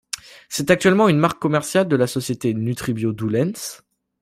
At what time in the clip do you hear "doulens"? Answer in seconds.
3.13-3.83